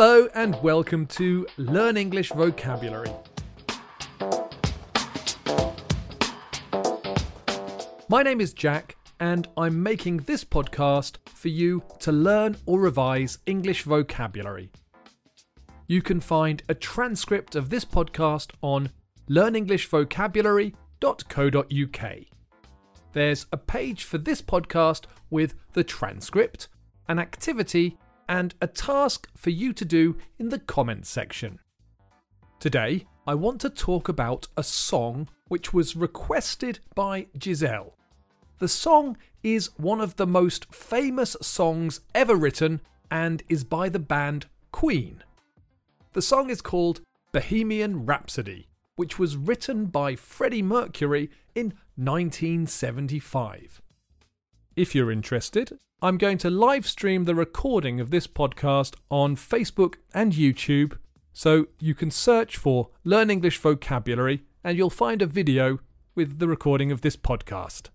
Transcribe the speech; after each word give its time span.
Hello 0.00 0.28
and 0.32 0.54
welcome 0.62 1.06
to 1.06 1.44
Learn 1.56 1.96
English 1.96 2.30
Vocabulary. 2.30 3.10
My 8.08 8.22
name 8.22 8.40
is 8.40 8.52
Jack, 8.52 8.96
and 9.18 9.48
I'm 9.56 9.82
making 9.82 10.18
this 10.18 10.44
podcast 10.44 11.16
for 11.26 11.48
you 11.48 11.82
to 11.98 12.12
learn 12.12 12.56
or 12.64 12.78
revise 12.78 13.38
English 13.44 13.82
vocabulary. 13.82 14.70
You 15.88 16.00
can 16.00 16.20
find 16.20 16.62
a 16.68 16.74
transcript 16.74 17.56
of 17.56 17.68
this 17.68 17.84
podcast 17.84 18.52
on 18.62 18.90
learnenglishvocabulary.co.uk. 19.28 22.12
There's 23.14 23.46
a 23.52 23.56
page 23.56 24.04
for 24.04 24.18
this 24.18 24.42
podcast 24.42 25.06
with 25.28 25.54
the 25.72 25.82
transcript, 25.82 26.68
an 27.08 27.18
activity, 27.18 27.98
and 28.28 28.54
a 28.60 28.66
task 28.66 29.28
for 29.36 29.50
you 29.50 29.72
to 29.72 29.84
do 29.84 30.16
in 30.38 30.50
the 30.50 30.58
comments 30.58 31.08
section. 31.08 31.58
Today, 32.60 33.06
I 33.26 33.34
want 33.34 33.60
to 33.62 33.70
talk 33.70 34.08
about 34.08 34.48
a 34.56 34.62
song 34.62 35.28
which 35.48 35.72
was 35.72 35.96
requested 35.96 36.80
by 36.94 37.26
Giselle. 37.42 37.94
The 38.58 38.68
song 38.68 39.16
is 39.42 39.70
one 39.76 40.00
of 40.00 40.16
the 40.16 40.26
most 40.26 40.72
famous 40.74 41.36
songs 41.40 42.00
ever 42.14 42.34
written 42.34 42.80
and 43.10 43.42
is 43.48 43.64
by 43.64 43.88
the 43.88 43.98
band 43.98 44.46
Queen. 44.72 45.22
The 46.12 46.22
song 46.22 46.50
is 46.50 46.60
called 46.60 47.00
Bohemian 47.32 48.04
Rhapsody, 48.04 48.68
which 48.96 49.18
was 49.18 49.36
written 49.36 49.86
by 49.86 50.16
Freddie 50.16 50.62
Mercury 50.62 51.30
in 51.54 51.74
1975. 51.96 53.80
If 54.74 54.94
you're 54.94 55.12
interested, 55.12 55.78
I'm 56.00 56.16
going 56.16 56.38
to 56.38 56.50
live 56.50 56.86
stream 56.86 57.24
the 57.24 57.34
recording 57.34 57.98
of 57.98 58.12
this 58.12 58.28
podcast 58.28 58.94
on 59.10 59.34
Facebook 59.34 59.96
and 60.14 60.32
YouTube, 60.32 60.96
so 61.32 61.66
you 61.80 61.92
can 61.92 62.12
search 62.12 62.56
for 62.56 62.90
Learn 63.02 63.30
English 63.30 63.58
Vocabulary 63.58 64.44
and 64.62 64.78
you'll 64.78 64.90
find 64.90 65.22
a 65.22 65.26
video 65.26 65.80
with 66.14 66.38
the 66.38 66.46
recording 66.46 66.92
of 66.92 67.00
this 67.00 67.16
podcast. 67.16 67.88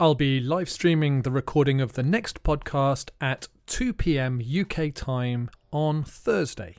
I'll 0.00 0.16
be 0.16 0.40
live 0.40 0.68
streaming 0.68 1.22
the 1.22 1.30
recording 1.30 1.80
of 1.80 1.92
the 1.92 2.02
next 2.02 2.42
podcast 2.42 3.10
at 3.20 3.46
2 3.68 3.92
pm 3.92 4.42
UK 4.42 4.92
time 4.92 5.48
on 5.70 6.02
Thursday. 6.02 6.74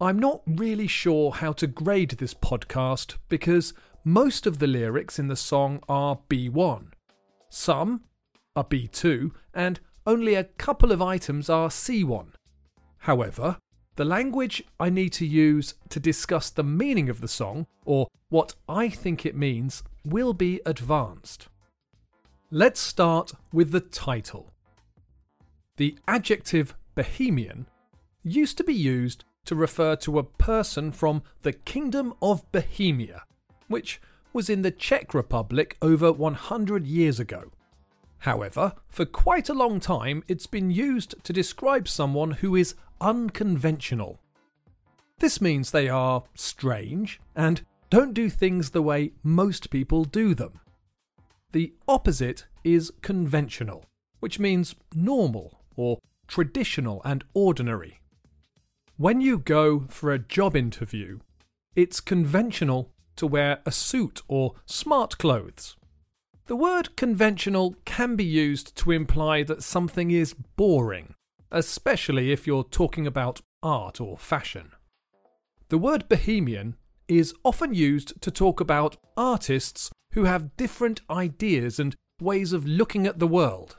I'm 0.00 0.18
not 0.18 0.42
really 0.48 0.88
sure 0.88 1.30
how 1.30 1.52
to 1.52 1.68
grade 1.68 2.10
this 2.18 2.34
podcast 2.34 3.18
because 3.28 3.72
most 4.04 4.48
of 4.48 4.58
the 4.58 4.66
lyrics 4.66 5.20
in 5.20 5.28
the 5.28 5.36
song 5.36 5.78
are 5.88 6.18
B1. 6.28 6.86
Some 7.48 8.00
are 8.54 8.64
B2 8.64 9.32
and 9.54 9.80
only 10.06 10.34
a 10.34 10.44
couple 10.44 10.92
of 10.92 11.00
items 11.00 11.48
are 11.48 11.68
C1. 11.68 12.28
However, 12.98 13.58
the 13.96 14.04
language 14.04 14.64
I 14.80 14.90
need 14.90 15.12
to 15.14 15.26
use 15.26 15.74
to 15.90 16.00
discuss 16.00 16.50
the 16.50 16.64
meaning 16.64 17.08
of 17.08 17.20
the 17.20 17.28
song, 17.28 17.66
or 17.84 18.08
what 18.30 18.54
I 18.68 18.88
think 18.88 19.26
it 19.26 19.36
means, 19.36 19.82
will 20.04 20.32
be 20.32 20.60
advanced. 20.64 21.48
Let's 22.50 22.80
start 22.80 23.32
with 23.52 23.70
the 23.70 23.80
title. 23.80 24.52
The 25.76 25.98
adjective 26.08 26.74
Bohemian 26.94 27.66
used 28.22 28.56
to 28.58 28.64
be 28.64 28.74
used 28.74 29.24
to 29.44 29.54
refer 29.54 29.96
to 29.96 30.18
a 30.18 30.24
person 30.24 30.92
from 30.92 31.22
the 31.42 31.52
Kingdom 31.52 32.14
of 32.22 32.50
Bohemia, 32.52 33.24
which 33.68 34.00
was 34.32 34.48
in 34.48 34.62
the 34.62 34.70
Czech 34.70 35.12
Republic 35.12 35.76
over 35.82 36.12
100 36.12 36.86
years 36.86 37.18
ago. 37.18 37.50
However, 38.22 38.74
for 38.88 39.04
quite 39.04 39.48
a 39.48 39.54
long 39.54 39.80
time, 39.80 40.22
it's 40.28 40.46
been 40.46 40.70
used 40.70 41.16
to 41.24 41.32
describe 41.32 41.88
someone 41.88 42.30
who 42.30 42.54
is 42.54 42.76
unconventional. 43.00 44.20
This 45.18 45.40
means 45.40 45.72
they 45.72 45.88
are 45.88 46.22
strange 46.36 47.20
and 47.34 47.66
don't 47.90 48.14
do 48.14 48.30
things 48.30 48.70
the 48.70 48.82
way 48.82 49.10
most 49.24 49.70
people 49.70 50.04
do 50.04 50.36
them. 50.36 50.60
The 51.50 51.72
opposite 51.88 52.46
is 52.62 52.92
conventional, 53.02 53.86
which 54.20 54.38
means 54.38 54.76
normal 54.94 55.60
or 55.74 55.98
traditional 56.28 57.02
and 57.04 57.24
ordinary. 57.34 57.98
When 58.98 59.20
you 59.20 59.36
go 59.36 59.80
for 59.88 60.12
a 60.12 60.20
job 60.20 60.54
interview, 60.54 61.18
it's 61.74 61.98
conventional 61.98 62.92
to 63.16 63.26
wear 63.26 63.62
a 63.66 63.72
suit 63.72 64.22
or 64.28 64.54
smart 64.64 65.18
clothes. 65.18 65.74
The 66.46 66.56
word 66.56 66.96
conventional 66.96 67.76
can 67.84 68.16
be 68.16 68.24
used 68.24 68.74
to 68.76 68.90
imply 68.90 69.44
that 69.44 69.62
something 69.62 70.10
is 70.10 70.34
boring, 70.34 71.14
especially 71.52 72.32
if 72.32 72.46
you're 72.46 72.64
talking 72.64 73.06
about 73.06 73.40
art 73.62 74.00
or 74.00 74.18
fashion. 74.18 74.72
The 75.68 75.78
word 75.78 76.08
bohemian 76.08 76.76
is 77.06 77.32
often 77.44 77.74
used 77.74 78.20
to 78.22 78.30
talk 78.30 78.60
about 78.60 78.96
artists 79.16 79.90
who 80.12 80.24
have 80.24 80.56
different 80.56 81.00
ideas 81.08 81.78
and 81.78 81.94
ways 82.20 82.52
of 82.52 82.66
looking 82.66 83.06
at 83.06 83.18
the 83.20 83.26
world. 83.26 83.76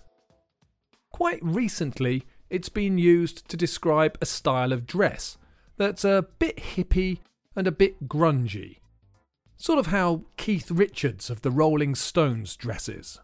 Quite 1.12 1.44
recently, 1.44 2.24
it's 2.50 2.69
been 2.69 2.98
used 2.98 3.48
to 3.50 3.57
describe 3.57 4.18
a 4.21 4.25
style 4.25 4.71
of 4.71 4.88
dress 4.88 5.38
that's 5.77 6.06
a 6.06 6.27
bit 6.39 6.57
hippie 6.57 7.19
and 7.56 7.68
a 7.68 7.71
bit 7.71 8.07
grungy. 8.07 8.77
Sort 9.63 9.80
of 9.80 9.88
how 9.88 10.24
Keith 10.36 10.69
Richards 10.69 11.30
of 11.30 11.42
the 11.42 11.50
Rolling 11.50 11.95
Stones 11.95 12.57
dresses. 12.57 13.21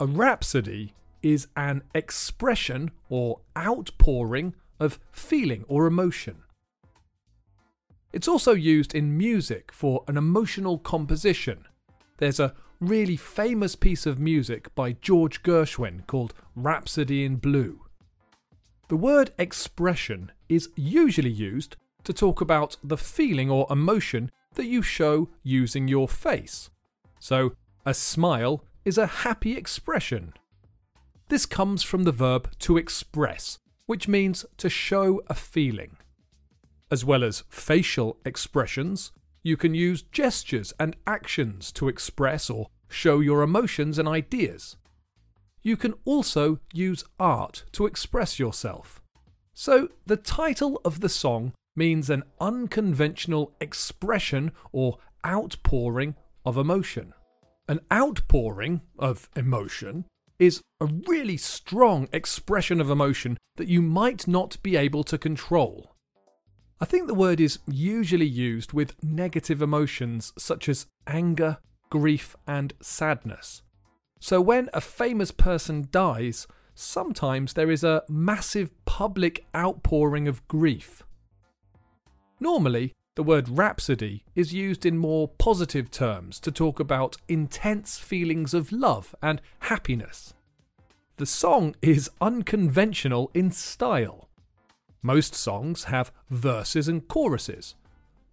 A 0.00 0.06
rhapsody 0.06 0.94
is 1.20 1.48
an 1.54 1.82
expression 1.94 2.92
or 3.10 3.40
outpouring 3.54 4.54
of 4.80 4.98
feeling 5.12 5.66
or 5.68 5.84
emotion. 5.84 6.44
It's 8.10 8.26
also 8.26 8.52
used 8.52 8.94
in 8.94 9.18
music 9.18 9.70
for 9.70 10.02
an 10.08 10.16
emotional 10.16 10.78
composition. 10.78 11.66
There's 12.16 12.40
a 12.40 12.54
really 12.80 13.18
famous 13.18 13.76
piece 13.76 14.06
of 14.06 14.18
music 14.18 14.74
by 14.74 14.92
George 14.92 15.42
Gershwin 15.42 16.06
called 16.06 16.32
Rhapsody 16.56 17.22
in 17.22 17.36
Blue. 17.36 17.84
The 18.88 18.96
word 18.96 19.32
expression 19.38 20.32
is 20.48 20.70
usually 20.74 21.28
used 21.28 21.76
to 22.04 22.14
talk 22.14 22.40
about 22.40 22.78
the 22.82 22.96
feeling 22.96 23.50
or 23.50 23.66
emotion 23.68 24.30
that 24.54 24.66
you 24.66 24.82
show 24.82 25.28
using 25.42 25.88
your 25.88 26.08
face. 26.08 26.70
So, 27.18 27.56
a 27.86 27.94
smile 27.94 28.64
is 28.84 28.98
a 28.98 29.06
happy 29.06 29.56
expression. 29.56 30.34
This 31.28 31.46
comes 31.46 31.82
from 31.82 32.04
the 32.04 32.12
verb 32.12 32.50
to 32.60 32.76
express, 32.76 33.58
which 33.86 34.08
means 34.08 34.44
to 34.58 34.68
show 34.68 35.22
a 35.26 35.34
feeling. 35.34 35.96
As 36.90 37.04
well 37.04 37.24
as 37.24 37.44
facial 37.48 38.18
expressions, 38.24 39.12
you 39.42 39.56
can 39.56 39.74
use 39.74 40.02
gestures 40.02 40.72
and 40.78 40.96
actions 41.06 41.72
to 41.72 41.88
express 41.88 42.48
or 42.48 42.68
show 42.88 43.20
your 43.20 43.42
emotions 43.42 43.98
and 43.98 44.08
ideas. 44.08 44.76
You 45.62 45.76
can 45.76 45.94
also 46.04 46.60
use 46.72 47.04
art 47.18 47.64
to 47.72 47.86
express 47.86 48.38
yourself. 48.38 49.00
So, 49.54 49.88
the 50.06 50.16
title 50.16 50.80
of 50.84 51.00
the 51.00 51.08
song 51.08 51.52
means 51.76 52.10
an 52.10 52.22
unconventional 52.40 53.54
expression 53.60 54.52
or 54.72 54.98
outpouring 55.26 56.14
of 56.44 56.56
emotion. 56.56 57.12
An 57.68 57.80
outpouring 57.92 58.82
of 58.98 59.28
emotion 59.34 60.04
is 60.38 60.60
a 60.80 60.86
really 60.86 61.36
strong 61.36 62.08
expression 62.12 62.80
of 62.80 62.90
emotion 62.90 63.38
that 63.56 63.68
you 63.68 63.80
might 63.80 64.26
not 64.28 64.62
be 64.62 64.76
able 64.76 65.04
to 65.04 65.16
control. 65.16 65.94
I 66.80 66.84
think 66.84 67.06
the 67.06 67.14
word 67.14 67.40
is 67.40 67.60
usually 67.66 68.26
used 68.26 68.72
with 68.72 69.02
negative 69.02 69.62
emotions 69.62 70.32
such 70.36 70.68
as 70.68 70.86
anger, 71.06 71.58
grief, 71.88 72.36
and 72.46 72.74
sadness. 72.82 73.62
So 74.20 74.40
when 74.40 74.68
a 74.74 74.80
famous 74.80 75.30
person 75.30 75.88
dies, 75.90 76.46
sometimes 76.74 77.54
there 77.54 77.70
is 77.70 77.84
a 77.84 78.02
massive 78.08 78.72
public 78.84 79.46
outpouring 79.56 80.26
of 80.26 80.46
grief. 80.48 81.04
Normally, 82.44 82.92
the 83.16 83.22
word 83.22 83.48
rhapsody 83.48 84.22
is 84.34 84.52
used 84.52 84.84
in 84.84 84.98
more 84.98 85.28
positive 85.28 85.90
terms 85.90 86.38
to 86.40 86.52
talk 86.52 86.78
about 86.78 87.16
intense 87.26 87.98
feelings 87.98 88.52
of 88.52 88.70
love 88.70 89.14
and 89.22 89.40
happiness. 89.60 90.34
The 91.16 91.24
song 91.24 91.74
is 91.80 92.10
unconventional 92.20 93.30
in 93.32 93.50
style. 93.50 94.28
Most 95.00 95.34
songs 95.34 95.84
have 95.84 96.12
verses 96.28 96.86
and 96.86 97.08
choruses, 97.08 97.76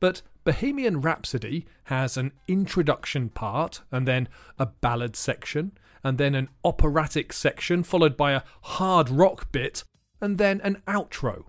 but 0.01 0.23
Bohemian 0.43 0.99
Rhapsody 0.99 1.65
has 1.85 2.17
an 2.17 2.33
introduction 2.49 3.29
part 3.29 3.79
and 3.93 4.05
then 4.05 4.27
a 4.59 4.65
ballad 4.65 5.15
section 5.15 5.71
and 6.03 6.17
then 6.17 6.35
an 6.35 6.49
operatic 6.65 7.31
section 7.31 7.81
followed 7.81 8.17
by 8.17 8.33
a 8.33 8.43
hard 8.63 9.09
rock 9.09 9.53
bit 9.53 9.85
and 10.19 10.37
then 10.37 10.59
an 10.65 10.81
outro. 10.85 11.45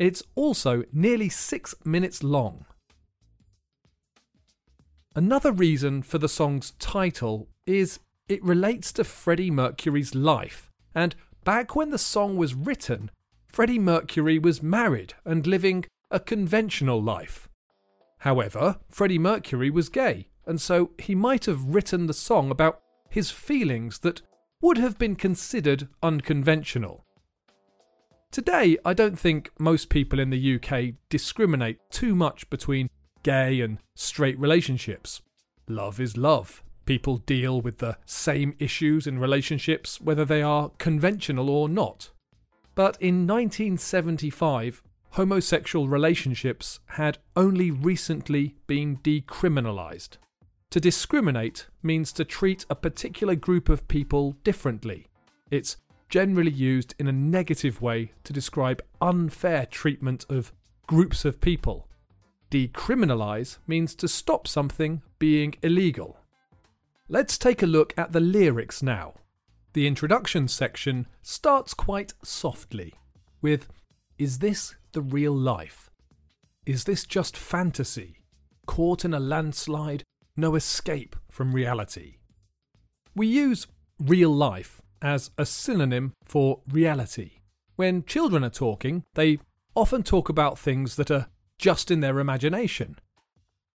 It's 0.00 0.22
also 0.34 0.84
nearly 0.94 1.28
six 1.28 1.74
minutes 1.84 2.22
long. 2.22 2.64
Another 5.14 5.52
reason 5.52 6.02
for 6.02 6.16
the 6.16 6.28
song's 6.28 6.70
title 6.78 7.50
is 7.66 8.00
it 8.26 8.42
relates 8.42 8.92
to 8.92 9.04
Freddie 9.04 9.50
Mercury's 9.50 10.14
life, 10.14 10.70
and 10.94 11.14
back 11.44 11.76
when 11.76 11.90
the 11.90 11.98
song 11.98 12.38
was 12.38 12.54
written, 12.54 13.10
Freddie 13.46 13.78
Mercury 13.78 14.38
was 14.38 14.62
married 14.62 15.12
and 15.26 15.46
living 15.46 15.84
a 16.10 16.18
conventional 16.18 17.02
life. 17.02 17.50
However, 18.20 18.78
Freddie 18.88 19.18
Mercury 19.18 19.68
was 19.68 19.90
gay, 19.90 20.28
and 20.46 20.58
so 20.58 20.92
he 20.98 21.14
might 21.14 21.44
have 21.44 21.74
written 21.74 22.06
the 22.06 22.14
song 22.14 22.50
about 22.50 22.80
his 23.10 23.30
feelings 23.30 23.98
that 23.98 24.22
would 24.62 24.78
have 24.78 24.98
been 24.98 25.16
considered 25.16 25.88
unconventional. 26.02 27.04
Today, 28.32 28.78
I 28.84 28.94
don't 28.94 29.18
think 29.18 29.50
most 29.58 29.88
people 29.88 30.20
in 30.20 30.30
the 30.30 30.54
UK 30.54 30.94
discriminate 31.08 31.78
too 31.90 32.14
much 32.14 32.48
between 32.48 32.88
gay 33.24 33.60
and 33.60 33.78
straight 33.96 34.38
relationships. 34.38 35.20
Love 35.66 35.98
is 35.98 36.16
love. 36.16 36.62
People 36.86 37.16
deal 37.18 37.60
with 37.60 37.78
the 37.78 37.98
same 38.06 38.54
issues 38.60 39.08
in 39.08 39.18
relationships, 39.18 40.00
whether 40.00 40.24
they 40.24 40.42
are 40.42 40.70
conventional 40.78 41.50
or 41.50 41.68
not. 41.68 42.10
But 42.76 42.96
in 43.00 43.26
1975, 43.26 44.80
homosexual 45.10 45.88
relationships 45.88 46.78
had 46.90 47.18
only 47.34 47.72
recently 47.72 48.54
been 48.68 48.98
decriminalised. 48.98 50.18
To 50.70 50.78
discriminate 50.78 51.66
means 51.82 52.12
to 52.12 52.24
treat 52.24 52.64
a 52.70 52.76
particular 52.76 53.34
group 53.34 53.68
of 53.68 53.88
people 53.88 54.36
differently. 54.44 55.08
It's 55.50 55.78
generally 56.10 56.50
used 56.50 56.94
in 56.98 57.06
a 57.06 57.12
negative 57.12 57.80
way 57.80 58.12
to 58.24 58.32
describe 58.32 58.82
unfair 59.00 59.64
treatment 59.64 60.26
of 60.28 60.52
groups 60.86 61.24
of 61.24 61.40
people. 61.40 61.88
Decriminalise 62.50 63.58
means 63.66 63.94
to 63.94 64.08
stop 64.08 64.48
something 64.48 65.02
being 65.20 65.54
illegal. 65.62 66.18
Let's 67.08 67.38
take 67.38 67.62
a 67.62 67.66
look 67.66 67.94
at 67.96 68.12
the 68.12 68.20
lyrics 68.20 68.82
now. 68.82 69.14
The 69.72 69.86
introduction 69.86 70.48
section 70.48 71.06
starts 71.22 71.74
quite 71.74 72.12
softly 72.24 72.94
with 73.40 73.68
Is 74.18 74.40
this 74.40 74.74
the 74.92 75.00
real 75.00 75.32
life? 75.32 75.90
Is 76.66 76.84
this 76.84 77.04
just 77.04 77.36
fantasy? 77.36 78.16
Caught 78.66 79.04
in 79.04 79.14
a 79.14 79.20
landslide, 79.20 80.02
no 80.36 80.56
escape 80.56 81.14
from 81.30 81.54
reality. 81.54 82.16
We 83.14 83.28
use 83.28 83.68
real 84.00 84.30
life 84.30 84.79
as 85.02 85.30
a 85.38 85.46
synonym 85.46 86.14
for 86.24 86.60
reality. 86.70 87.40
When 87.76 88.04
children 88.04 88.44
are 88.44 88.50
talking, 88.50 89.04
they 89.14 89.38
often 89.74 90.02
talk 90.02 90.28
about 90.28 90.58
things 90.58 90.96
that 90.96 91.10
are 91.10 91.28
just 91.58 91.90
in 91.90 92.00
their 92.00 92.18
imagination. 92.18 92.96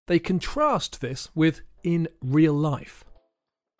They 0.08 0.20
contrast 0.20 1.02
this 1.02 1.30
with 1.34 1.62
in 1.84 2.08
real 2.22 2.54
life. 2.54 3.04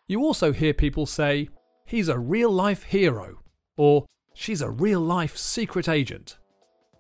You 0.08 0.22
also 0.22 0.54
hear 0.54 0.74
people 0.74 1.06
say, 1.06 1.50
he's 1.86 2.08
a 2.08 2.20
real 2.20 2.52
life 2.52 2.84
hero, 2.84 3.42
or 3.78 4.06
she's 4.34 4.62
a 4.62 4.70
real 4.70 5.00
life 5.00 5.38
secret 5.38 5.90
agent. 5.90 6.38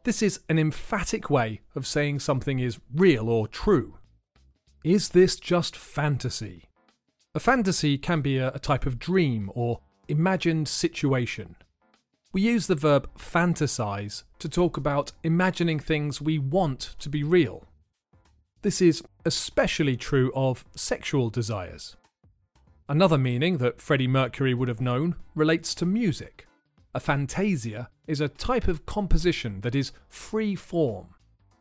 This 0.03 0.21
is 0.21 0.41
an 0.49 0.59
emphatic 0.59 1.29
way 1.29 1.61
of 1.75 1.87
saying 1.87 2.19
something 2.19 2.59
is 2.59 2.79
real 2.93 3.29
or 3.29 3.47
true. 3.47 3.97
Is 4.83 5.09
this 5.09 5.35
just 5.35 5.75
fantasy? 5.75 6.65
A 7.33 7.39
fantasy 7.39 7.97
can 7.97 8.21
be 8.21 8.37
a, 8.37 8.51
type 8.59 8.85
of 8.85 8.99
dream 8.99 9.51
or 9.55 9.81
imagined 10.07 10.67
situation. 10.67 11.55
We 12.33 12.41
use 12.41 12.67
the 12.67 12.75
verb 12.75 13.09
fantasize 13.17 14.23
to 14.39 14.49
talk 14.49 14.75
about 14.75 15.13
imagining 15.23 15.79
things 15.79 16.21
we 16.21 16.37
want 16.37 16.95
to 16.99 17.09
be 17.09 17.23
real. 17.23 17.63
This 18.61 18.81
is 18.81 19.03
especially 19.23 19.95
true 19.95 20.31
of 20.35 20.65
sexual 20.75 21.29
desires. 21.29 21.95
Another 22.89 23.17
meaning 23.17 23.57
that 23.59 23.81
Freddie 23.81 24.07
Mercury 24.07 24.53
would 24.53 24.67
have 24.67 24.81
known 24.81 25.15
relates 25.33 25.73
to 25.75 25.85
music. 25.85 26.45
A 26.93 26.99
fantasia 26.99 27.89
is 28.07 28.21
a 28.21 28.27
type 28.27 28.67
of 28.67 28.85
composition 28.85 29.61
that 29.61 29.75
is 29.75 29.91
free 30.07 30.55
form, 30.55 31.15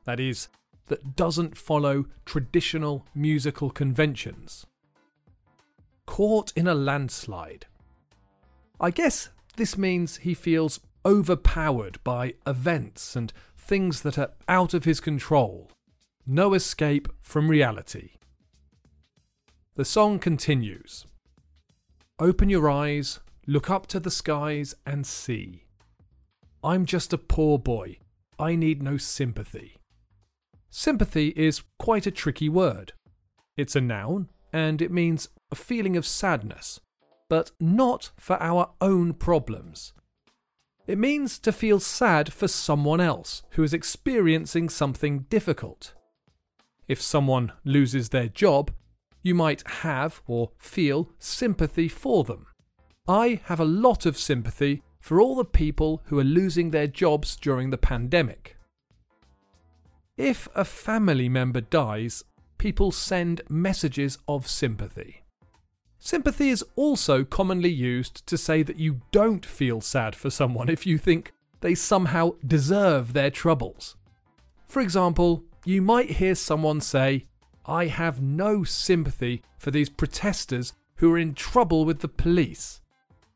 that 0.05 0.19
is, 0.19 0.49
that 0.87 1.17
doesn't 1.17 1.57
follow 1.57 2.07
traditional 2.25 3.07
musical 3.15 3.71
conventions. 3.71 4.67
Caught 6.07 6.53
in 6.57 6.67
a 6.67 6.75
landslide 6.75 7.67
I 8.81 8.91
guess 8.91 9.29
this 9.57 9.79
means 9.79 10.19
he 10.19 10.35
feels 10.35 10.81
overpowered 11.07 12.03
by 12.03 12.35
events 12.47 13.15
and 13.15 13.33
things 13.57 14.03
that 14.03 14.19
are 14.19 14.33
out 14.49 14.75
of 14.75 14.85
his 14.85 15.01
control. 15.01 15.71
No 16.27 16.55
escape 16.55 17.09
from 17.21 17.49
reality. 17.49 18.11
The 19.75 19.85
song 19.85 20.19
continues 20.19 21.07
Open 22.19 22.49
your 22.49 22.71
eyes, 22.71 23.21
look 23.47 23.69
up 23.69 23.87
to 23.89 24.01
the 24.01 24.11
skies, 24.11 24.75
and 24.87 25.07
see. 25.07 25.65
I'm 26.63 26.87
just 26.87 27.13
a 27.13 27.19
poor 27.19 27.59
boy. 27.59 27.99
I 28.39 28.57
need 28.57 28.83
no 28.83 28.97
sympathy. 28.97 29.77
Sympathy 30.71 31.29
is 31.37 31.63
quite 31.79 32.07
a 32.07 32.11
tricky 32.11 32.49
word. 32.49 32.93
It's 33.57 33.77
a 33.77 33.81
noun, 33.81 34.31
and 34.53 34.81
it 34.81 34.91
means 34.91 35.29
a 35.51 35.55
feeling 35.55 35.97
of 35.97 36.07
sadness, 36.07 36.81
but 37.35 37.51
not 37.59 38.13
for 38.17 38.41
our 38.41 38.71
own 38.81 39.13
problems. 39.13 39.93
It 40.87 40.99
means 40.99 41.37
to 41.41 41.51
feel 41.51 41.81
sad 41.81 42.33
for 42.33 42.47
someone 42.47 43.01
else 43.01 43.43
who 43.55 43.65
is 43.65 43.75
experiencing 43.75 44.69
something 44.69 45.27
difficult. 45.31 45.95
If 46.87 47.03
someone 47.03 47.51
loses 47.65 48.11
their 48.11 48.29
job, 48.29 48.71
you 49.21 49.35
might 49.35 49.67
have 49.67 50.23
or 50.29 50.53
feel 50.59 51.11
sympathy 51.19 51.89
for 51.89 52.23
them. 52.23 52.47
I 53.09 53.41
have 53.47 53.59
a 53.59 53.65
lot 53.65 54.07
of 54.07 54.17
sympathy 54.17 54.85
for 55.01 55.21
all 55.21 55.35
the 55.35 55.45
people 55.45 56.03
who 56.05 56.21
are 56.21 56.31
losing 56.41 56.71
their 56.71 56.87
jobs 56.87 57.35
during 57.35 57.71
the 57.71 57.79
pandemic. 57.79 58.57
If 60.17 60.47
a 60.55 60.65
family 60.65 61.29
member 61.29 61.63
dies, 61.63 62.23
people 62.59 62.93
send 62.93 63.43
messages 63.49 64.19
of 64.29 64.47
sympathy. 64.47 65.24
Sympathy 66.07 66.51
is 66.51 66.63
also 66.77 67.25
commonly 67.25 67.71
used 67.71 68.27
to 68.27 68.37
say 68.37 68.63
that 68.63 68.77
you 68.77 69.01
don't 69.11 69.47
feel 69.47 69.81
sad 69.81 70.15
for 70.15 70.29
someone 70.29 70.69
if 70.69 70.87
you 70.87 70.99
think 70.99 71.33
they 71.63 71.75
somehow 71.75 72.33
deserve 72.47 73.15
their 73.15 73.31
troubles. 73.31 73.97
For 74.67 74.83
example, 74.83 75.45
you 75.65 75.81
might 75.81 76.11
hear 76.11 76.35
someone 76.35 76.83
say, 76.83 77.25
I 77.65 77.87
have 77.87 78.21
no 78.21 78.65
sympathy 78.65 79.41
for 79.57 79.71
these 79.71 79.89
protesters 79.89 80.75
who 80.97 81.11
are 81.11 81.17
in 81.17 81.33
trouble 81.33 81.87
with 81.87 82.01
the 82.01 82.09
police. 82.09 82.83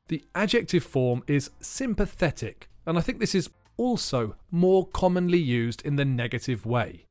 The 0.09 0.23
adjective 0.35 0.85
form 0.85 1.23
is 1.27 1.49
sympathetic, 1.61 2.69
and 2.85 2.99
I 2.99 3.01
think 3.01 3.19
this 3.19 3.35
is 3.35 3.49
also 3.79 4.37
more 4.51 4.87
commonly 4.89 5.39
used 5.39 5.81
in 5.87 5.97
the 5.97 6.05
negative 6.05 6.67
way. 6.67 7.07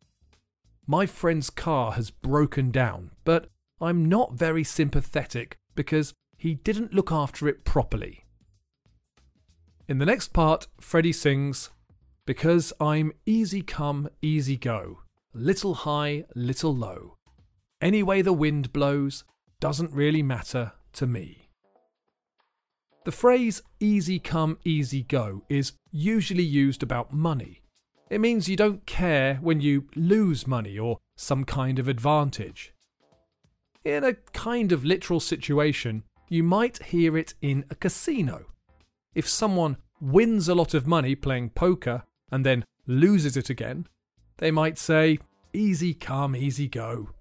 My 0.85 1.07
friend's 1.07 1.49
car 1.49 1.93
has 1.93 2.11
broken 2.11 2.69
down, 2.69 3.09
but 3.25 3.49
I'm 3.79 4.05
not 4.09 4.33
very 4.33 4.63
sympathetic 4.63 5.57
because 5.75 6.13
he 6.37 6.55
didn't 6.55 6.93
look 6.93 7.11
after 7.11 7.47
it 7.47 7.63
properly. 7.63 8.23
In 9.87 9.99
the 9.99 10.05
next 10.05 10.33
part, 10.33 10.67
Freddie 10.79 11.13
sings, 11.13 11.69
Because 12.25 12.73
I'm 12.79 13.13
easy 13.25 13.61
come, 13.61 14.09
easy 14.21 14.57
go, 14.57 15.01
little 15.33 15.75
high, 15.75 16.25
little 16.35 16.75
low. 16.75 17.15
Any 17.79 18.01
way 18.03 18.21
the 18.21 18.33
wind 18.33 18.73
blows 18.73 19.23
doesn't 19.59 19.91
really 19.91 20.23
matter 20.23 20.73
to 20.93 21.07
me. 21.07 21.49
The 23.05 23.11
phrase 23.11 23.61
easy 23.79 24.19
come, 24.19 24.57
easy 24.65 25.03
go 25.03 25.45
is 25.47 25.73
usually 25.91 26.43
used 26.43 26.83
about 26.83 27.13
money. 27.13 27.61
It 28.09 28.19
means 28.19 28.49
you 28.49 28.57
don't 28.57 28.85
care 28.85 29.35
when 29.35 29.61
you 29.61 29.87
lose 29.95 30.47
money 30.47 30.77
or 30.77 30.97
some 31.15 31.45
kind 31.45 31.79
of 31.79 31.87
advantage. 31.87 32.73
In 33.87 34.03
a 34.03 34.15
kind 34.33 34.73
of 34.73 34.83
literal 34.83 35.21
situation, 35.21 36.03
you 36.27 36.43
might 36.43 36.83
hear 36.83 37.17
it 37.17 37.35
in 37.41 37.63
a 37.69 37.75
casino. 37.75 38.47
If 39.15 39.29
someone 39.29 39.77
wins 40.01 40.49
a 40.49 40.55
lot 40.55 40.73
of 40.73 40.85
money 40.85 41.15
playing 41.15 41.51
poker 41.51 42.03
and 42.29 42.45
then 42.45 42.65
loses 42.85 43.37
it 43.37 43.49
again, 43.49 43.87
they 44.39 44.51
might 44.51 44.77
say, 44.77 45.19
easy 45.53 45.93
come, 45.93 46.35
easy 46.35 46.67
go. 46.67 47.11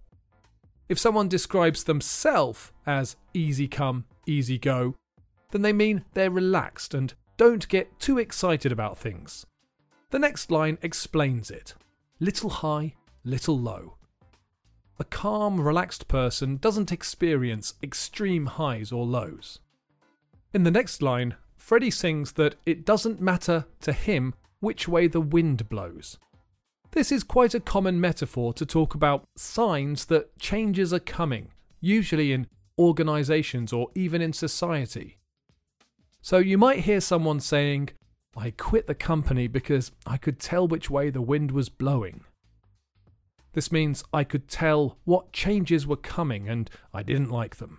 If 0.88 0.98
someone 0.98 1.28
describes 1.28 1.84
themselves 1.84 2.72
as 2.84 3.14
easy 3.32 3.68
come, 3.68 4.06
easy 4.26 4.58
go, 4.58 4.96
then 5.52 5.62
they 5.62 5.72
mean 5.72 6.04
they're 6.14 6.32
relaxed 6.32 6.94
and 6.94 7.14
don't 7.36 7.68
get 7.68 8.00
too 8.00 8.18
excited 8.18 8.72
about 8.72 8.98
things. 8.98 9.46
The 10.10 10.18
next 10.18 10.50
line 10.50 10.78
explains 10.82 11.48
it 11.48 11.74
little 12.18 12.50
high, 12.50 12.94
little 13.22 13.56
low. 13.56 13.98
A 14.98 15.04
calm, 15.04 15.60
relaxed 15.60 16.08
person 16.08 16.56
doesn't 16.56 16.90
experience 16.90 17.74
extreme 17.82 18.46
highs 18.46 18.92
or 18.92 19.04
lows. 19.04 19.58
In 20.54 20.62
the 20.62 20.70
next 20.70 21.02
line, 21.02 21.36
Freddie 21.56 21.90
sings 21.90 22.32
that 22.32 22.54
it 22.64 22.86
doesn't 22.86 23.20
matter 23.20 23.66
to 23.82 23.92
him 23.92 24.34
which 24.60 24.88
way 24.88 25.06
the 25.06 25.20
wind 25.20 25.68
blows. 25.68 26.16
This 26.92 27.12
is 27.12 27.24
quite 27.24 27.54
a 27.54 27.60
common 27.60 28.00
metaphor 28.00 28.54
to 28.54 28.64
talk 28.64 28.94
about 28.94 29.24
signs 29.36 30.06
that 30.06 30.38
changes 30.38 30.94
are 30.94 30.98
coming, 30.98 31.50
usually 31.80 32.32
in 32.32 32.46
organisations 32.78 33.72
or 33.72 33.90
even 33.94 34.22
in 34.22 34.32
society. 34.32 35.18
So 36.22 36.38
you 36.38 36.56
might 36.56 36.80
hear 36.80 37.00
someone 37.00 37.40
saying, 37.40 37.90
I 38.34 38.50
quit 38.50 38.86
the 38.86 38.94
company 38.94 39.46
because 39.46 39.92
I 40.06 40.16
could 40.16 40.38
tell 40.38 40.66
which 40.66 40.88
way 40.88 41.10
the 41.10 41.20
wind 41.20 41.50
was 41.50 41.68
blowing. 41.68 42.24
This 43.56 43.72
means 43.72 44.04
I 44.12 44.22
could 44.22 44.48
tell 44.48 44.98
what 45.06 45.32
changes 45.32 45.86
were 45.86 45.96
coming 45.96 46.46
and 46.46 46.68
I 46.92 47.02
didn't 47.02 47.30
like 47.30 47.56
them. 47.56 47.78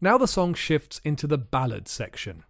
Now 0.00 0.16
the 0.16 0.26
song 0.26 0.54
shifts 0.54 1.00
into 1.04 1.26
the 1.26 1.36
ballad 1.36 1.86
section. 1.86 2.44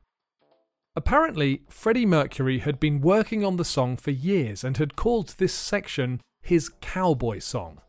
Apparently, 0.94 1.62
Freddie 1.68 2.06
Mercury 2.06 2.58
had 2.58 2.78
been 2.78 3.00
working 3.00 3.44
on 3.44 3.56
the 3.56 3.64
song 3.64 3.96
for 3.96 4.12
years 4.12 4.62
and 4.62 4.76
had 4.76 4.96
called 4.96 5.34
this 5.38 5.54
section 5.54 6.20
his 6.42 6.70
cowboy 6.80 7.40
song. 7.40 7.80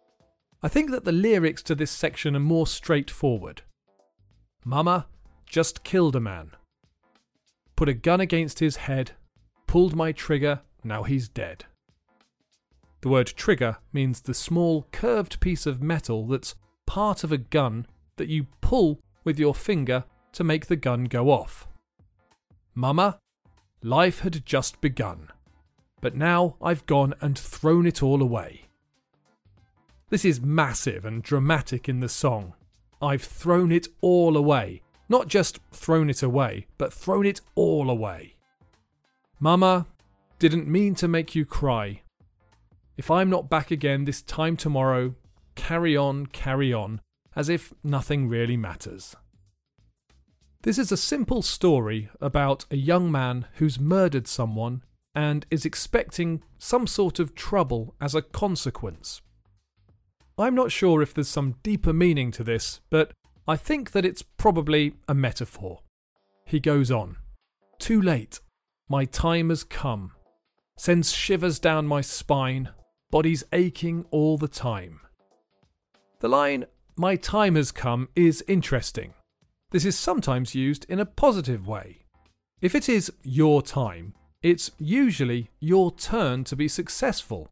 I 0.63 0.67
think 0.67 0.91
that 0.91 1.05
the 1.05 1.11
lyrics 1.11 1.61
to 1.63 1.75
this 1.75 1.91
section 1.91 2.35
are 2.35 2.39
more 2.39 2.67
straightforward. 2.67 3.61
Mama 4.65 5.07
just 5.45 5.83
killed 5.83 6.15
a 6.15 6.19
man. 6.19 6.51
Put 7.75 7.89
a 7.89 7.93
gun 7.93 8.21
against 8.21 8.59
his 8.59 8.77
head, 8.77 9.11
pulled 9.67 9.95
my 9.95 10.11
trigger, 10.11 10.61
now 10.83 11.03
he's 11.03 11.27
dead. 11.27 11.65
The 13.01 13.09
word 13.09 13.27
trigger 13.27 13.77
means 13.91 14.21
the 14.21 14.33
small 14.33 14.87
curved 14.91 15.39
piece 15.39 15.65
of 15.65 15.81
metal 15.81 16.27
that's 16.27 16.55
part 16.85 17.23
of 17.23 17.31
a 17.31 17.37
gun 17.37 17.87
that 18.17 18.27
you 18.27 18.45
pull 18.61 19.01
with 19.23 19.39
your 19.39 19.55
finger 19.55 20.05
to 20.33 20.43
make 20.43 20.67
the 20.67 20.75
gun 20.75 21.05
go 21.05 21.29
off. 21.29 21.67
Mama, 22.73 23.19
life 23.83 24.19
had 24.19 24.45
just 24.45 24.81
begun, 24.81 25.27
but 25.99 26.15
now 26.15 26.55
I've 26.61 26.85
gone 26.85 27.13
and 27.21 27.37
thrown 27.37 27.85
it 27.85 28.01
all 28.01 28.21
away. 28.21 28.67
This 30.09 30.25
is 30.25 30.41
massive 30.41 31.05
and 31.05 31.23
dramatic 31.23 31.87
in 31.87 31.99
the 31.99 32.09
song. 32.09 32.53
I've 33.01 33.23
thrown 33.23 33.71
it 33.71 33.87
all 34.01 34.35
away. 34.37 34.81
Not 35.09 35.27
just 35.27 35.59
thrown 35.71 36.09
it 36.09 36.23
away, 36.23 36.67
but 36.77 36.93
thrown 36.93 37.25
it 37.25 37.41
all 37.55 37.89
away. 37.89 38.35
Mama, 39.39 39.87
didn't 40.39 40.67
mean 40.67 40.95
to 40.95 41.07
make 41.07 41.35
you 41.35 41.45
cry. 41.45 42.01
If 42.97 43.11
I'm 43.11 43.29
not 43.29 43.49
back 43.49 43.71
again 43.71 44.05
this 44.05 44.21
time 44.21 44.57
tomorrow, 44.57 45.15
carry 45.55 45.95
on, 45.95 46.27
carry 46.27 46.73
on, 46.73 47.01
as 47.35 47.49
if 47.49 47.73
nothing 47.83 48.27
really 48.27 48.57
matters. 48.57 49.15
This 50.63 50.77
is 50.77 50.91
a 50.91 50.97
simple 50.97 51.41
story 51.41 52.09
about 52.19 52.65
a 52.69 52.75
young 52.75 53.11
man 53.11 53.47
who's 53.55 53.79
murdered 53.79 54.27
someone 54.27 54.83
and 55.15 55.45
is 55.49 55.65
expecting 55.65 56.43
some 56.59 56.87
sort 56.87 57.19
of 57.19 57.35
trouble 57.35 57.95
as 57.99 58.13
a 58.13 58.21
consequence. 58.21 59.21
I'm 60.37 60.55
not 60.55 60.71
sure 60.71 61.01
if 61.01 61.13
there's 61.13 61.27
some 61.27 61.55
deeper 61.63 61.93
meaning 61.93 62.31
to 62.31 62.43
this, 62.43 62.79
but 62.89 63.11
I 63.47 63.57
think 63.57 63.91
that 63.91 64.05
it's 64.05 64.21
probably 64.21 64.93
a 65.07 65.13
metaphor. 65.13 65.81
He 66.45 66.59
goes 66.59 66.91
on 66.91 67.17
Too 67.79 68.01
late, 68.01 68.39
my 68.87 69.05
time 69.05 69.49
has 69.49 69.63
come. 69.63 70.11
Sends 70.77 71.11
shivers 71.11 71.59
down 71.59 71.85
my 71.87 72.01
spine, 72.01 72.69
body's 73.09 73.43
aching 73.51 74.05
all 74.11 74.37
the 74.37 74.47
time. 74.47 75.01
The 76.19 76.29
line, 76.29 76.65
my 76.95 77.15
time 77.15 77.55
has 77.55 77.71
come, 77.71 78.09
is 78.15 78.43
interesting. 78.47 79.13
This 79.71 79.85
is 79.85 79.97
sometimes 79.97 80.55
used 80.55 80.85
in 80.89 80.99
a 80.99 81.05
positive 81.05 81.67
way. 81.67 82.05
If 82.61 82.75
it 82.75 82.89
is 82.89 83.11
your 83.23 83.61
time, 83.61 84.13
it's 84.43 84.71
usually 84.77 85.49
your 85.59 85.91
turn 85.91 86.43
to 86.45 86.55
be 86.55 86.67
successful. 86.67 87.49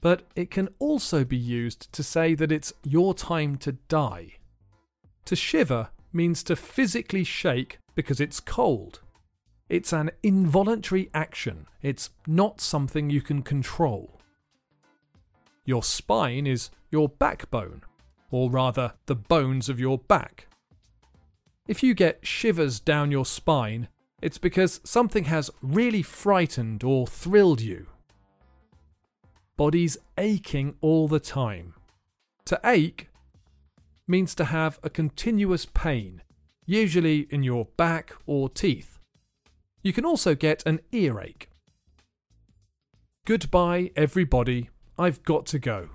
But 0.00 0.22
it 0.34 0.50
can 0.50 0.68
also 0.78 1.24
be 1.24 1.36
used 1.36 1.92
to 1.92 2.02
say 2.02 2.34
that 2.34 2.52
it's 2.52 2.72
your 2.82 3.14
time 3.14 3.56
to 3.58 3.72
die. 3.72 4.34
To 5.26 5.36
shiver 5.36 5.88
means 6.12 6.42
to 6.44 6.56
physically 6.56 7.24
shake 7.24 7.78
because 7.94 8.20
it's 8.20 8.40
cold. 8.40 9.00
It's 9.68 9.92
an 9.92 10.10
involuntary 10.22 11.10
action, 11.14 11.66
it's 11.80 12.10
not 12.26 12.60
something 12.60 13.08
you 13.08 13.22
can 13.22 13.42
control. 13.42 14.20
Your 15.64 15.82
spine 15.82 16.46
is 16.46 16.70
your 16.90 17.08
backbone, 17.08 17.82
or 18.34 18.50
rather, 18.50 18.94
the 19.06 19.14
bones 19.14 19.68
of 19.68 19.78
your 19.78 19.96
back. 19.96 20.48
If 21.68 21.84
you 21.84 21.94
get 21.94 22.26
shivers 22.26 22.80
down 22.80 23.12
your 23.12 23.24
spine, 23.24 23.86
it's 24.20 24.38
because 24.38 24.80
something 24.82 25.26
has 25.26 25.52
really 25.62 26.02
frightened 26.02 26.82
or 26.82 27.06
thrilled 27.06 27.60
you. 27.60 27.86
Body's 29.56 29.96
aching 30.18 30.74
all 30.80 31.06
the 31.06 31.20
time. 31.20 31.74
To 32.46 32.60
ache 32.64 33.08
means 34.08 34.34
to 34.34 34.46
have 34.46 34.80
a 34.82 34.90
continuous 34.90 35.64
pain, 35.64 36.20
usually 36.66 37.28
in 37.30 37.44
your 37.44 37.66
back 37.76 38.14
or 38.26 38.48
teeth. 38.48 38.98
You 39.80 39.92
can 39.92 40.04
also 40.04 40.34
get 40.34 40.66
an 40.66 40.80
earache. 40.90 41.48
Goodbye, 43.26 43.92
everybody. 43.94 44.70
I've 44.98 45.22
got 45.22 45.46
to 45.46 45.60
go. 45.60 45.90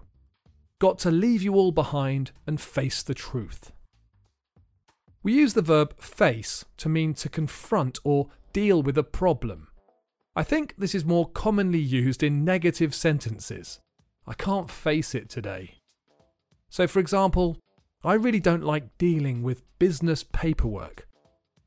Got 0.80 0.98
to 1.00 1.12
leave 1.12 1.42
you 1.42 1.56
all 1.56 1.72
behind 1.72 2.32
and 2.48 2.60
face 2.60 3.04
the 3.04 3.14
truth. 3.14 3.74
We 5.22 5.34
use 5.34 5.54
the 5.54 5.62
verb 5.62 6.00
face 6.00 6.64
to 6.78 6.88
mean 6.88 7.14
to 7.16 7.28
confront 7.28 8.00
or 8.06 8.30
deal 8.54 8.82
with 8.82 8.98
a 8.98 9.04
problem. 9.04 9.68
I 10.36 10.44
think 10.44 10.76
this 10.78 10.96
is 10.96 11.04
more 11.04 11.30
commonly 11.30 11.80
used 11.80 12.24
in 12.24 12.46
negative 12.46 12.96
sentences. 12.96 13.82
I 14.26 14.34
can't 14.34 14.72
face 14.72 15.14
it 15.14 15.28
today. 15.30 15.76
So, 16.70 16.88
for 16.88 17.00
example, 17.00 17.58
I 18.04 18.14
really 18.14 18.40
don't 18.40 18.64
like 18.64 18.98
dealing 18.98 19.44
with 19.44 19.64
business 19.80 20.24
paperwork. 20.24 21.08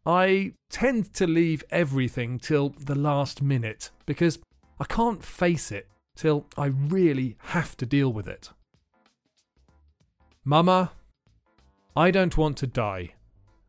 I 0.06 0.52
tend 0.70 1.12
to 1.14 1.26
leave 1.26 1.62
everything 1.70 2.38
till 2.38 2.70
the 2.70 2.94
last 2.94 3.42
minute 3.42 3.90
because 4.06 4.38
I 4.80 4.84
can't 4.84 5.22
face 5.22 5.70
it 5.70 5.88
till 6.16 6.46
I 6.56 6.66
really 6.66 7.36
have 7.38 7.76
to 7.76 7.86
deal 7.86 8.10
with 8.10 8.26
it. 8.26 8.48
Mama, 10.44 10.90
I 11.94 12.10
don't 12.10 12.36
want 12.36 12.56
to 12.56 12.66
die. 12.66 13.14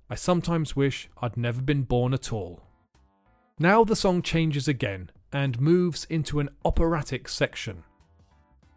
I 0.10 0.16
sometimes 0.16 0.76
wish 0.76 1.08
I'd 1.22 1.38
never 1.38 1.62
been 1.62 1.84
born 1.84 2.16
at 2.16 2.34
all. 2.34 2.64
Now 3.60 3.84
the 3.84 3.96
song 3.96 4.24
changes 4.24 4.68
again 4.68 5.12
and 5.32 5.62
moves 5.62 6.06
into 6.06 6.40
an 6.40 6.50
operatic 6.66 7.30
section. 7.30 7.84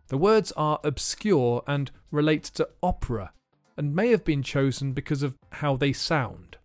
The 0.09 0.19
words 0.19 0.53
are 0.59 0.79
obscure 0.85 1.63
and 1.67 1.91
relate 2.11 2.45
to 2.45 2.69
opera 2.83 3.33
and 3.79 3.97
may 3.97 4.11
have 4.11 4.25
been 4.25 4.43
chosen 4.43 4.93
because 4.93 5.23
of 5.23 5.39
how 5.53 5.77
they 5.77 5.95
sound. 5.95 6.59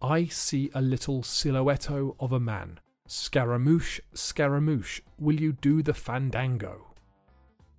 I 0.00 0.26
see 0.26 0.70
a 0.72 0.80
little 0.80 1.24
silhouetto 1.24 2.14
of 2.20 2.30
a 2.30 2.38
man. 2.38 2.78
Scaramouche, 3.08 4.00
Scaramouche, 4.14 5.00
will 5.18 5.40
you 5.40 5.52
do 5.52 5.82
the 5.82 5.94
fandango? 5.94 6.93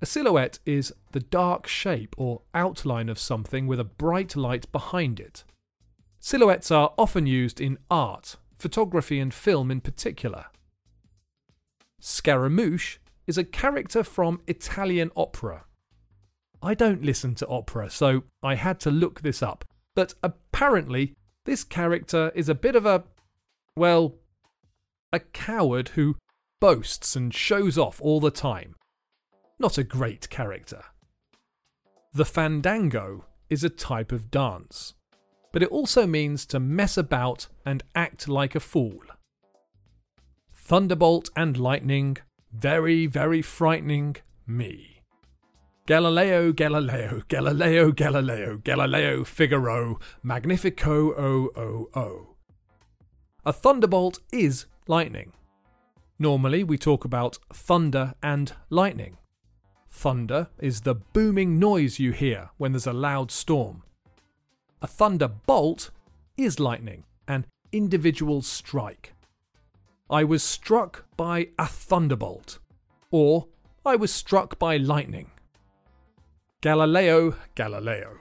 A 0.01 0.05
silhouette 0.05 0.59
is 0.65 0.93
the 1.11 1.19
dark 1.19 1.67
shape 1.67 2.15
or 2.17 2.41
outline 2.53 3.09
of 3.09 3.17
something 3.17 3.65
with 3.65 3.79
a 3.79 3.85
bright 3.85 4.35
light 4.35 4.71
behind 4.71 5.19
it. 5.19 5.43
Silhouettes 6.19 6.71
are 6.71 6.93
often 6.97 7.27
used 7.27 7.61
in 7.61 7.77
art, 7.89 8.35
photography, 8.57 9.19
and 9.19 9.33
film 9.33 9.71
in 9.71 9.79
particular. 9.79 10.45
Scaramouche 11.99 12.97
is 13.25 13.37
a 13.37 13.43
character 13.43 14.03
from 14.03 14.41
Italian 14.47 15.11
opera. 15.15 15.65
I 16.61 16.73
don't 16.73 17.03
listen 17.03 17.35
to 17.35 17.47
opera, 17.47 17.89
so 17.89 18.23
I 18.43 18.55
had 18.55 18.79
to 18.81 18.91
look 18.91 19.21
this 19.21 19.41
up. 19.41 19.65
But 19.95 20.13
apparently, 20.21 21.15
this 21.45 21.63
character 21.63 22.31
is 22.35 22.49
a 22.49 22.55
bit 22.55 22.75
of 22.75 22.85
a. 22.85 23.03
well. 23.75 24.15
a 25.13 25.19
coward 25.19 25.89
who 25.89 26.15
boasts 26.59 27.15
and 27.15 27.33
shows 27.33 27.77
off 27.77 28.01
all 28.01 28.19
the 28.19 28.31
time. 28.31 28.75
Not 29.57 29.77
a 29.77 29.83
great 29.83 30.29
character. 30.29 30.83
The 32.13 32.25
fandango 32.25 33.25
is 33.49 33.63
a 33.63 33.69
type 33.69 34.11
of 34.11 34.31
dance, 34.31 34.93
but 35.53 35.63
it 35.63 35.69
also 35.69 36.05
means 36.05 36.45
to 36.47 36.59
mess 36.59 36.97
about 36.97 37.47
and 37.65 37.83
act 37.95 38.27
like 38.27 38.55
a 38.55 38.59
fool. 38.59 39.01
Thunderbolt 40.53 41.29
and 41.35 41.57
lightning, 41.57 42.17
very, 42.51 43.05
very 43.05 43.41
frightening 43.41 44.17
me. 44.47 45.01
Galileo, 45.85 46.51
Galileo, 46.51 47.21
Galileo, 47.27 47.91
Galileo, 47.91 48.57
Galileo, 48.57 49.23
Figaro, 49.23 49.99
Magnifico, 50.23 51.13
o, 51.13 51.51
o, 51.55 51.89
o. 51.93 52.35
A 53.45 53.53
thunderbolt 53.53 54.19
is 54.33 54.65
lightning. 54.87 55.33
Normally, 56.17 56.63
we 56.63 56.77
talk 56.77 57.05
about 57.05 57.37
thunder 57.53 58.15
and 58.23 58.53
lightning. 58.69 59.17
Thunder 59.95 60.49
is 60.59 60.81
the 60.81 60.93
booming 60.93 61.57
noise 61.57 61.99
you 61.99 62.11
hear 62.11 62.49
when 62.57 62.73
there's 62.73 62.85
a 62.85 62.93
loud 62.93 63.31
storm. 63.31 63.81
A 64.81 64.87
thunderbolt 64.87 65.89
is 66.37 66.59
lightning, 66.59 67.05
an 67.27 67.47
individual 67.71 68.41
strike. 68.43 69.13
I 70.09 70.23
was 70.23 70.43
struck 70.43 71.05
by 71.15 71.47
a 71.57 71.65
thunderbolt, 71.65 72.59
or 73.09 73.47
I 73.83 73.95
was 73.95 74.13
struck 74.13 74.59
by 74.59 74.77
lightning. 74.77 75.31
Galileo 76.61 77.35
Galileo. 77.55 78.17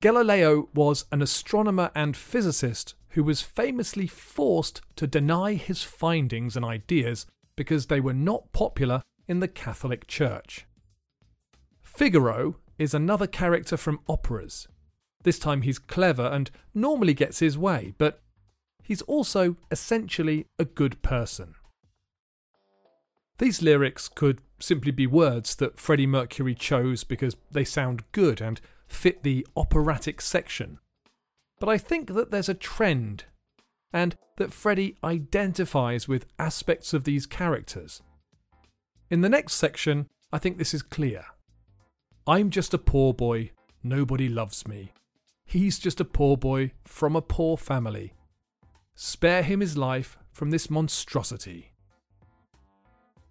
Galileo 0.00 0.68
was 0.74 1.04
an 1.10 1.20
astronomer 1.20 1.90
and 1.94 2.16
physicist 2.16 2.94
who 3.10 3.24
was 3.24 3.42
famously 3.42 4.06
forced 4.06 4.80
to 4.96 5.06
deny 5.08 5.54
his 5.54 5.82
findings 5.82 6.56
and 6.56 6.64
ideas 6.64 7.26
because 7.56 7.86
they 7.86 8.00
were 8.00 8.14
not 8.14 8.52
popular 8.52 9.02
in 9.26 9.40
the 9.40 9.48
Catholic 9.48 10.06
Church. 10.06 10.64
Figaro 11.98 12.54
is 12.78 12.94
another 12.94 13.26
character 13.26 13.76
from 13.76 13.98
operas. 14.06 14.68
This 15.24 15.36
time 15.36 15.62
he's 15.62 15.80
clever 15.80 16.28
and 16.28 16.48
normally 16.72 17.12
gets 17.12 17.40
his 17.40 17.58
way, 17.58 17.92
but 17.98 18.22
he's 18.84 19.02
also 19.02 19.56
essentially 19.72 20.46
a 20.60 20.64
good 20.64 21.02
person. 21.02 21.56
These 23.38 23.62
lyrics 23.62 24.06
could 24.06 24.40
simply 24.60 24.92
be 24.92 25.08
words 25.08 25.56
that 25.56 25.76
Freddie 25.80 26.06
Mercury 26.06 26.54
chose 26.54 27.02
because 27.02 27.34
they 27.50 27.64
sound 27.64 28.04
good 28.12 28.40
and 28.40 28.60
fit 28.86 29.24
the 29.24 29.44
operatic 29.56 30.20
section. 30.20 30.78
But 31.58 31.68
I 31.68 31.78
think 31.78 32.14
that 32.14 32.30
there's 32.30 32.48
a 32.48 32.54
trend, 32.54 33.24
and 33.92 34.14
that 34.36 34.52
Freddie 34.52 34.96
identifies 35.02 36.06
with 36.06 36.26
aspects 36.38 36.94
of 36.94 37.02
these 37.02 37.26
characters. 37.26 38.02
In 39.10 39.22
the 39.22 39.28
next 39.28 39.54
section, 39.54 40.06
I 40.32 40.38
think 40.38 40.58
this 40.58 40.72
is 40.72 40.82
clear. 40.82 41.24
I'm 42.28 42.50
just 42.50 42.74
a 42.74 42.78
poor 42.78 43.14
boy, 43.14 43.52
nobody 43.82 44.28
loves 44.28 44.68
me. 44.68 44.92
He's 45.46 45.78
just 45.78 45.98
a 45.98 46.04
poor 46.04 46.36
boy 46.36 46.72
from 46.84 47.16
a 47.16 47.22
poor 47.22 47.56
family. 47.56 48.12
Spare 48.94 49.42
him 49.42 49.60
his 49.60 49.78
life 49.78 50.18
from 50.30 50.50
this 50.50 50.68
monstrosity. 50.68 51.72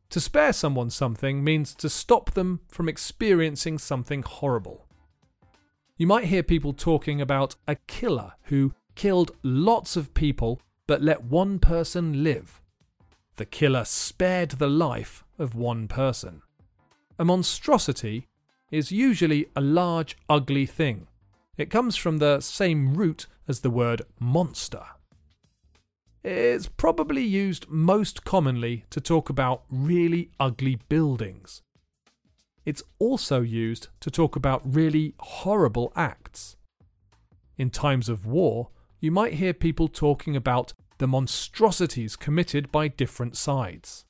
To 0.10 0.20
spare 0.20 0.52
someone 0.52 0.90
something 0.90 1.44
means 1.44 1.76
to 1.76 1.90
stop 1.90 2.32
them 2.32 2.62
from 2.70 2.90
experiencing 2.90 3.78
something 3.78 4.24
horrible. 4.24 4.88
You 5.98 6.08
might 6.08 6.26
hear 6.26 6.42
people 6.42 6.74
talking 6.74 7.22
about 7.22 7.56
a 7.68 7.76
killer 7.76 8.34
who 8.46 8.74
killed 8.96 9.30
lots 9.44 9.96
of 9.96 10.16
people 10.16 10.60
but 10.88 11.04
let 11.04 11.24
one 11.24 11.60
person 11.60 12.24
live. 12.24 12.60
The 13.36 13.46
killer 13.46 13.86
spared 13.86 14.54
the 14.54 14.68
life 14.68 15.24
of 15.38 15.54
one 15.54 15.88
person. 15.88 16.42
A 17.20 17.26
monstrosity 17.26 18.28
is 18.72 18.92
usually 18.92 19.48
a 19.56 19.62
large, 19.62 20.18
ugly 20.30 20.66
thing. 20.66 21.08
It 21.58 21.70
comes 21.70 21.96
from 21.96 22.18
the 22.18 22.40
same 22.40 22.94
root 22.94 23.28
as 23.48 23.62
the 23.62 23.70
word 23.70 24.02
monster. 24.20 24.84
It's 26.24 26.68
probably 26.68 27.24
used 27.24 27.70
most 27.70 28.26
commonly 28.26 28.86
to 28.90 29.00
talk 29.00 29.30
about 29.30 29.64
really 29.70 30.30
ugly 30.40 30.78
buildings. 30.90 31.62
It's 32.66 32.84
also 33.00 33.42
used 33.42 33.88
to 34.02 34.12
talk 34.12 34.36
about 34.36 34.62
really 34.66 35.16
horrible 35.20 35.94
acts. 35.96 36.58
In 37.58 37.70
times 37.70 38.10
of 38.10 38.26
war, 38.26 38.70
you 39.00 39.10
might 39.10 39.36
hear 39.36 39.54
people 39.54 39.88
talking 39.88 40.36
about 40.36 40.74
the 40.98 41.08
monstrosities 41.08 42.16
committed 42.16 42.72
by 42.72 42.90
different 42.90 43.38
sides. 43.38 44.06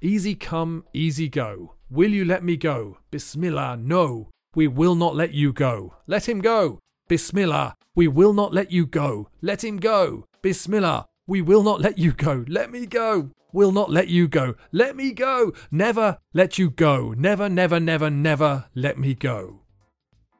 Easy 0.00 0.34
come, 0.34 0.84
easy 0.92 1.28
go. 1.28 1.74
Will 1.92 2.10
you 2.10 2.24
let 2.24 2.42
me 2.42 2.56
go? 2.56 2.96
Bismillah, 3.10 3.76
no. 3.76 4.30
We 4.54 4.66
will 4.66 4.94
not 4.94 5.14
let 5.14 5.34
you 5.34 5.52
go. 5.52 5.94
Let 6.06 6.26
him 6.26 6.40
go. 6.40 6.78
Bismillah, 7.06 7.76
we 7.94 8.08
will 8.08 8.32
not 8.32 8.54
let 8.54 8.72
you 8.72 8.86
go. 8.86 9.28
Let 9.42 9.62
him 9.62 9.76
go. 9.76 10.24
Bismillah, 10.40 11.04
we 11.26 11.42
will 11.42 11.62
not 11.62 11.82
let 11.82 11.98
you 11.98 12.12
go. 12.12 12.46
Let 12.48 12.70
me 12.70 12.86
go. 12.86 13.32
Will 13.52 13.72
not 13.72 13.90
let 13.90 14.08
you 14.08 14.26
go. 14.26 14.54
Let 14.72 14.96
me 14.96 15.12
go. 15.12 15.52
Never 15.70 16.16
let 16.32 16.56
you 16.56 16.70
go. 16.70 17.12
Never, 17.12 17.50
never, 17.50 17.78
never, 17.78 18.08
never 18.08 18.64
let 18.74 18.98
me 18.98 19.14
go. 19.14 19.60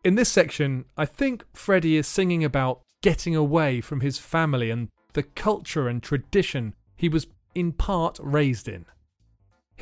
In 0.03 0.15
this 0.15 0.31
section, 0.31 0.87
I 0.97 1.05
think 1.05 1.45
Freddie 1.53 1.99
is 1.99 2.07
singing 2.07 2.43
about 2.43 2.81
getting 3.03 3.37
away 3.37 3.83
from 3.83 4.01
his 4.01 4.17
family 4.17 4.71
and 4.71 4.89
the 5.13 5.23
culture 5.23 5.87
and 5.87 6.03
tradition 6.03 6.75
he 6.97 7.11
was 7.11 7.27
in 7.55 7.73
part 7.73 8.19
raised 8.23 8.69
in. 8.69 8.87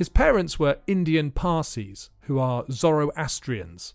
His 0.01 0.09
parents 0.09 0.59
were 0.59 0.79
Indian 0.87 1.31
Parsis, 1.31 2.09
who 2.23 2.39
are 2.39 2.65
Zoroastrians. 2.71 3.93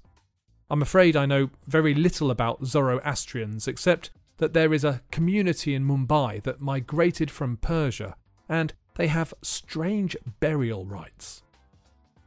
I'm 0.69 0.83
afraid 0.83 1.15
I 1.15 1.25
know 1.25 1.49
very 1.65 1.95
little 1.95 2.29
about 2.29 2.63
Zoroastrians 2.63 3.67
except 3.67 4.11
that 4.37 4.53
there 4.53 4.71
is 4.71 4.83
a 4.83 5.01
community 5.09 5.73
in 5.73 5.83
Mumbai 5.83 6.43
that 6.43 6.61
migrated 6.61 7.31
from 7.31 7.57
Persia 7.57 8.15
and 8.47 8.71
they 8.97 9.07
have 9.07 9.33
strange 9.41 10.15
burial 10.39 10.85
rites. 10.85 11.41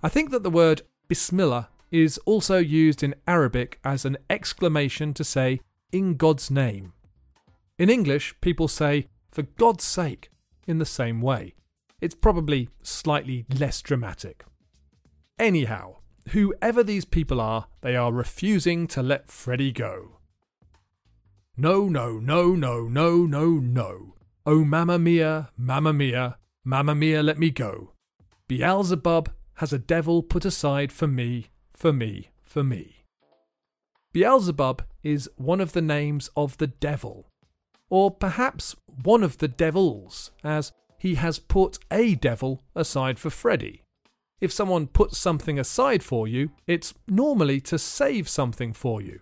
I 0.03 0.09
think 0.09 0.33
that 0.33 0.43
the 0.43 0.51
word 0.51 0.83
Bismillah 1.07 1.69
is 1.93 2.19
also 2.25 2.59
used 2.59 3.05
in 3.05 3.15
Arabic 3.29 3.79
as 3.85 4.05
an 4.05 4.17
exclamation 4.29 5.15
to 5.15 5.23
say, 5.23 5.61
in 5.93 6.17
God's 6.17 6.51
name. 6.51 6.95
In 7.79 7.91
English, 7.91 8.35
people 8.41 8.67
say, 8.67 9.07
for 9.31 9.43
God's 9.43 9.85
sake, 9.85 10.31
in 10.67 10.79
the 10.79 10.85
same 10.85 11.21
way. 11.21 11.55
It's 12.01 12.15
probably 12.15 12.69
slightly 12.83 13.47
less 13.59 13.83
dramatic. 13.83 14.45
Anyhow, 15.39 15.97
whoever 16.31 16.83
these 16.83 17.05
people 17.05 17.41
are, 17.41 17.67
they 17.81 17.97
are 17.97 18.13
refusing 18.13 18.87
to 18.89 19.03
let 19.03 19.31
Freddie 19.31 19.73
go. 19.73 20.19
No, 21.57 21.89
no, 21.89 22.19
no, 22.19 22.55
no, 22.55 22.83
no, 22.89 23.27
no, 23.27 23.47
no. 23.47 24.15
Oh, 24.47 24.65
mamma 24.65 24.99
mia, 24.99 25.51
mamma 25.57 25.93
mia, 25.93 26.39
mamma 26.65 26.95
mia, 26.95 27.23
let 27.23 27.39
me 27.39 27.51
go. 27.51 27.93
Beelzebub 28.47 29.31
has 29.55 29.73
a 29.73 29.79
devil 29.79 30.23
put 30.23 30.45
aside 30.45 30.93
for 30.93 31.09
me, 31.09 31.49
for 31.73 31.93
me, 31.93 32.31
for 32.43 32.63
me. 32.63 33.05
Beelzebub 34.13 34.83
is 35.03 35.29
one 35.37 35.61
of 35.61 35.73
the 35.73 35.83
names 35.83 36.31
of 36.37 36.57
the 36.59 36.69
devil, 36.69 37.29
or 37.91 38.11
perhaps 38.11 38.77
one 39.03 39.23
of 39.23 39.39
the 39.39 39.49
devils, 39.49 40.31
as 40.45 40.73
he 40.99 41.15
has 41.15 41.39
put 41.39 41.79
a 41.91 42.15
devil 42.17 42.63
aside 42.75 43.19
for 43.19 43.31
Freddie. 43.31 43.83
If 44.41 44.53
someone 44.53 44.87
puts 44.87 45.19
something 45.19 45.59
aside 45.59 46.03
for 46.03 46.29
you, 46.29 46.51
it's 46.67 46.95
normally 47.09 47.61
to 47.63 47.79
save 47.79 48.29
something 48.29 48.73
for 48.73 49.01
you. 49.01 49.21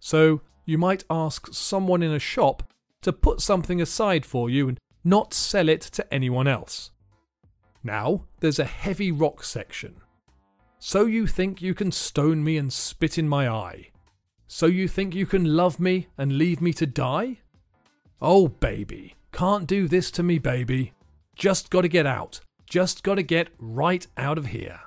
So 0.00 0.40
you 0.64 0.78
might 0.78 1.04
ask 1.10 1.48
someone 1.52 2.02
in 2.02 2.12
a 2.12 2.18
shop 2.18 2.62
to 3.02 3.12
put 3.12 3.40
something 3.40 3.80
aside 3.80 4.26
for 4.26 4.50
you 4.50 4.68
and 4.68 4.78
not 5.04 5.34
sell 5.34 5.68
it 5.68 5.80
to 5.80 6.14
anyone 6.14 6.48
else. 6.48 6.90
Now, 7.82 8.24
there's 8.40 8.58
a 8.58 8.64
heavy 8.64 9.12
rock 9.12 9.44
section. 9.44 9.96
So 10.78 11.06
you 11.06 11.26
think 11.26 11.62
you 11.62 11.74
can 11.74 11.90
stone 11.92 12.44
me 12.44 12.56
and 12.56 12.72
spit 12.72 13.18
in 13.18 13.28
my 13.28 13.48
eye? 13.48 13.90
So 14.46 14.66
you 14.66 14.88
think 14.88 15.14
you 15.14 15.26
can 15.26 15.56
love 15.56 15.78
me 15.78 16.08
and 16.16 16.38
leave 16.38 16.60
me 16.60 16.72
to 16.74 16.86
die? 16.86 17.38
Oh, 18.20 18.48
baby, 18.48 19.14
can't 19.38 19.68
do 19.68 19.86
this 19.86 20.10
to 20.10 20.24
me, 20.24 20.36
baby. 20.36 20.92
Just 21.36 21.70
gotta 21.70 21.86
get 21.86 22.06
out. 22.06 22.40
Just 22.68 23.04
gotta 23.04 23.22
get 23.22 23.50
right 23.60 24.04
out 24.16 24.36
of 24.36 24.46
here. 24.46 24.80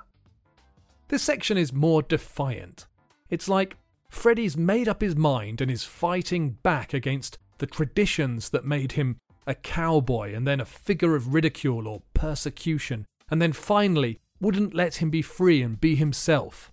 This 1.08 1.22
section 1.22 1.56
is 1.56 1.72
more 1.72 2.02
defiant. 2.02 2.86
It's 3.30 3.48
like 3.48 3.78
Freddie's 4.10 4.54
made 4.54 4.88
up 4.88 5.00
his 5.00 5.16
mind 5.16 5.62
and 5.62 5.70
is 5.70 5.84
fighting 5.84 6.58
back 6.62 6.92
against 6.92 7.38
the 7.56 7.66
traditions 7.66 8.50
that 8.50 8.66
made 8.66 8.92
him 8.92 9.16
a 9.46 9.54
cowboy 9.54 10.34
and 10.34 10.46
then 10.46 10.60
a 10.60 10.66
figure 10.66 11.16
of 11.16 11.32
ridicule 11.32 11.88
or 11.88 12.02
persecution, 12.12 13.06
and 13.30 13.40
then 13.40 13.54
finally 13.54 14.18
wouldn't 14.38 14.74
let 14.74 14.96
him 14.96 15.08
be 15.08 15.22
free 15.22 15.62
and 15.62 15.80
be 15.80 15.94
himself. 15.94 16.70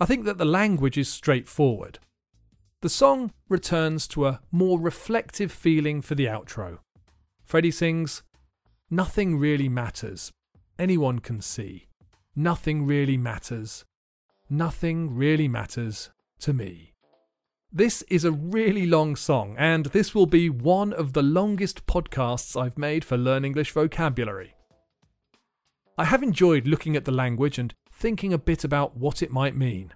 I 0.00 0.06
think 0.06 0.24
that 0.26 0.38
the 0.38 0.44
language 0.44 0.96
is 0.96 1.08
straightforward. 1.08 1.98
The 2.80 2.88
song 2.88 3.32
returns 3.48 4.06
to 4.08 4.28
a 4.28 4.40
more 4.52 4.78
reflective 4.78 5.50
feeling 5.50 6.00
for 6.00 6.14
the 6.14 6.26
outro. 6.26 6.78
Freddie 7.52 7.70
sings, 7.70 8.22
Nothing 8.88 9.36
really 9.36 9.68
matters. 9.68 10.32
Anyone 10.78 11.18
can 11.18 11.42
see. 11.42 11.86
Nothing 12.34 12.86
really 12.86 13.18
matters. 13.18 13.84
Nothing 14.48 15.14
really 15.14 15.48
matters 15.48 16.08
to 16.40 16.54
me. 16.54 16.94
This 17.70 18.00
is 18.08 18.24
a 18.24 18.32
really 18.32 18.86
long 18.86 19.16
song, 19.16 19.54
and 19.58 19.84
this 19.84 20.14
will 20.14 20.24
be 20.24 20.48
one 20.48 20.94
of 20.94 21.12
the 21.12 21.22
longest 21.22 21.84
podcasts 21.84 22.58
I've 22.58 22.78
made 22.78 23.04
for 23.04 23.18
Learn 23.18 23.44
English 23.44 23.72
Vocabulary. 23.72 24.54
I 25.98 26.06
have 26.06 26.22
enjoyed 26.22 26.66
looking 26.66 26.96
at 26.96 27.04
the 27.04 27.12
language 27.12 27.58
and 27.58 27.74
thinking 27.92 28.32
a 28.32 28.38
bit 28.38 28.64
about 28.64 28.96
what 28.96 29.22
it 29.22 29.30
might 29.30 29.54
mean. 29.54 29.92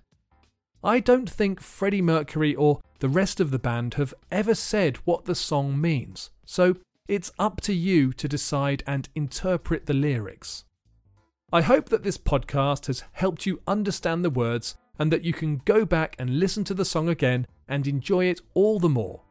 I 0.84 1.00
don't 1.00 1.30
think 1.30 1.62
Freddie 1.62 2.02
Mercury 2.02 2.54
or 2.54 2.80
the 2.98 3.08
rest 3.08 3.40
of 3.40 3.50
the 3.50 3.58
band 3.58 3.94
have 3.94 4.12
ever 4.30 4.54
said 4.54 4.98
what 5.06 5.24
the 5.24 5.34
song 5.34 5.80
means, 5.80 6.32
so 6.44 6.76
it's 7.08 7.32
up 7.38 7.60
to 7.62 7.72
you 7.72 8.12
to 8.12 8.28
decide 8.28 8.82
and 8.86 9.08
interpret 9.14 9.86
the 9.86 9.94
lyrics. 9.94 10.64
I 11.52 11.62
hope 11.62 11.88
that 11.90 12.02
this 12.02 12.18
podcast 12.18 12.86
has 12.86 13.04
helped 13.12 13.46
you 13.46 13.62
understand 13.66 14.24
the 14.24 14.30
words 14.30 14.76
and 14.98 15.12
that 15.12 15.22
you 15.22 15.32
can 15.32 15.58
go 15.64 15.84
back 15.84 16.16
and 16.18 16.40
listen 16.40 16.64
to 16.64 16.74
the 16.74 16.84
song 16.84 17.08
again 17.08 17.46
and 17.68 17.86
enjoy 17.86 18.24
it 18.24 18.40
all 18.54 18.80
the 18.80 18.88
more. 18.88 19.22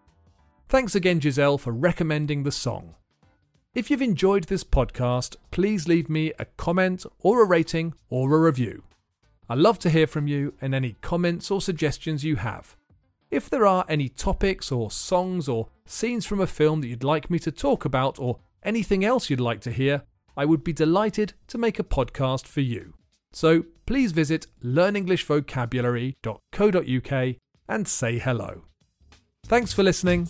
Thanks 0.69 0.95
again, 0.95 1.19
Giselle, 1.19 1.57
for 1.57 1.71
recommending 1.71 2.43
the 2.43 2.51
song. 2.51 2.95
If 3.73 3.91
you've 3.91 4.01
enjoyed 4.01 4.45
this 4.45 4.63
podcast, 4.63 5.35
please 5.51 5.88
leave 5.88 6.09
me 6.09 6.31
a 6.39 6.45
comment 6.45 7.05
or 7.19 7.41
a 7.41 7.45
rating 7.45 7.93
or 8.09 8.33
a 8.33 8.39
review. 8.39 8.83
I 9.49 9.55
love 9.55 9.79
to 9.79 9.89
hear 9.89 10.07
from 10.07 10.27
you 10.27 10.53
and 10.61 10.73
any 10.73 10.95
comments 11.01 11.51
or 11.51 11.61
suggestions 11.61 12.23
you 12.23 12.38
have. 12.38 12.77
If 13.31 13.49
there 13.49 13.65
are 13.65 13.85
any 13.89 14.09
topics 14.09 14.71
or 14.71 14.91
songs 14.91 15.49
or 15.49 15.69
scenes 15.85 16.25
from 16.25 16.39
a 16.39 16.47
film 16.47 16.81
that 16.81 16.88
you'd 16.88 17.03
like 17.03 17.29
me 17.29 17.39
to 17.39 17.51
talk 17.51 17.85
about 17.85 18.19
or 18.19 18.39
anything 18.63 19.03
else 19.03 19.29
you'd 19.29 19.39
like 19.39 19.61
to 19.61 19.71
hear, 19.71 20.03
I 20.38 20.45
would 20.45 20.63
be 20.63 20.73
delighted 20.73 21.33
to 21.47 21.57
make 21.57 21.79
a 21.79 21.83
podcast 21.83 22.45
for 22.45 22.61
you. 22.61 22.93
So 23.31 23.65
please 23.85 24.11
visit 24.11 24.47
learnenglishvocabulary.co.uk 24.63 27.35
and 27.67 27.88
say 27.88 28.19
hello. 28.19 28.65
Thanks 29.45 29.73
for 29.73 29.81
listening. 29.83 30.29